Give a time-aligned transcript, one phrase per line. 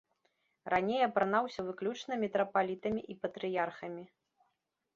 [0.73, 4.03] Раней апранаўся выключна мітрапалітамі і патрыярхамі.